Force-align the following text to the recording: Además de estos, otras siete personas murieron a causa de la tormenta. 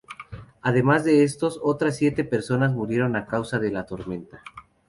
Además 0.63 1.03
de 1.03 1.21
estos, 1.23 1.59
otras 1.61 1.95
siete 1.95 2.23
personas 2.23 2.71
murieron 2.73 3.15
a 3.15 3.27
causa 3.27 3.59
de 3.59 3.69
la 3.69 3.85
tormenta. 3.85 4.41